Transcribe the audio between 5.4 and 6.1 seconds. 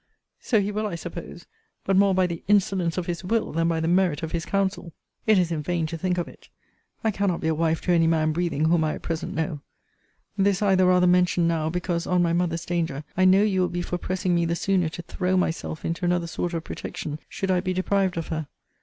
in vain to